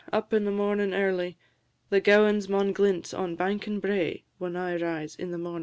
[0.11, 1.37] Up in the mornin' early!
[1.91, 5.59] The gowans maun glint on bank and brae When I rise in the mornin' early.